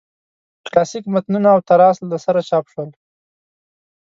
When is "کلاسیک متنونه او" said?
0.65-1.59